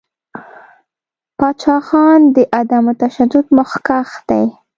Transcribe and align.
پاچاخان 1.37 2.19
د 2.35 2.37
عدم 2.57 2.85
تشدد 3.01 3.45
مخکښ 3.57 4.09
دی. 4.29 4.45